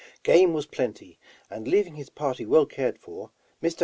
Game 0.23 0.51
was 0.51 0.65
plenty 0.65 1.19
and 1.47 1.67
leaving 1.67 1.93
his 1.93 2.09
party 2.09 2.43
well 2.43 2.65
cared 2.65 2.97
for, 2.97 3.29
]\Ir. 3.61 3.69